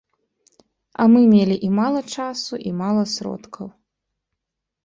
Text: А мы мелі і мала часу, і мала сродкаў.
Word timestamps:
А 1.03 1.05
мы 1.15 1.21
мелі 1.33 1.57
і 1.69 1.69
мала 1.79 2.01
часу, 2.15 2.53
і 2.71 2.73
мала 2.81 3.03
сродкаў. 3.15 3.67